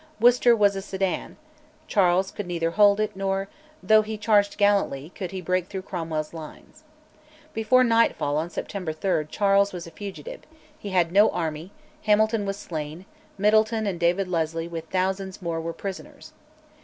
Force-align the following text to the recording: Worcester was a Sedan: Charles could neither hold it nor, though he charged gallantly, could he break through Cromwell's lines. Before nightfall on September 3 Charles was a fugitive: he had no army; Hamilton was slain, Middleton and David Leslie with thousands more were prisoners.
Worcester 0.19 0.55
was 0.55 0.75
a 0.75 0.81
Sedan: 0.81 1.37
Charles 1.87 2.31
could 2.31 2.47
neither 2.47 2.71
hold 2.71 2.99
it 2.99 3.15
nor, 3.15 3.47
though 3.83 4.01
he 4.01 4.17
charged 4.17 4.57
gallantly, 4.57 5.11
could 5.13 5.29
he 5.29 5.41
break 5.41 5.67
through 5.67 5.83
Cromwell's 5.83 6.33
lines. 6.33 6.83
Before 7.53 7.83
nightfall 7.83 8.35
on 8.37 8.49
September 8.49 8.93
3 8.93 9.25
Charles 9.29 9.73
was 9.73 9.85
a 9.85 9.91
fugitive: 9.91 10.39
he 10.75 10.89
had 10.89 11.11
no 11.11 11.29
army; 11.29 11.71
Hamilton 12.05 12.47
was 12.47 12.57
slain, 12.57 13.05
Middleton 13.37 13.85
and 13.85 13.99
David 13.99 14.27
Leslie 14.27 14.67
with 14.67 14.85
thousands 14.89 15.39
more 15.39 15.61
were 15.61 15.71
prisoners. 15.71 16.33